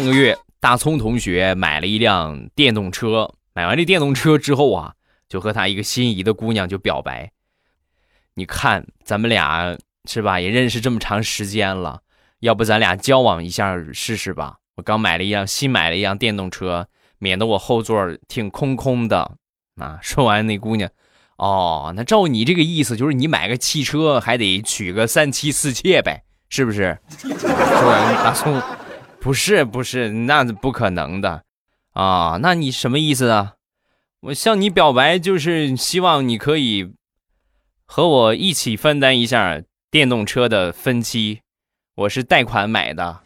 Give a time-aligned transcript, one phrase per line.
[0.00, 3.30] 上个月，大葱同学买了一辆电动车。
[3.52, 4.94] 买完这电动车之后啊，
[5.28, 7.30] 就和他一个心仪的姑娘就表白。
[8.32, 9.76] 你看，咱们俩
[10.06, 12.00] 是吧，也认识这么长时间了，
[12.38, 14.56] 要不咱俩交往一下试试吧？
[14.76, 16.88] 我刚买了一辆新买了一辆电动车，
[17.18, 19.32] 免得我后座挺空空的。
[19.76, 20.88] 啊，说完那姑娘，
[21.36, 26.98] 哦，那照你这个意思，就是你买个汽车还得娶个三妻四妾呗，是不是？
[27.18, 28.58] 说完大葱。
[29.20, 31.44] 不是不是，那不可能的，
[31.92, 33.54] 啊，那你什么意思啊？
[34.20, 36.92] 我向你表白就是希望你可以
[37.86, 41.40] 和我一起分担一下电动车的分期，
[41.94, 43.22] 我是贷款买的。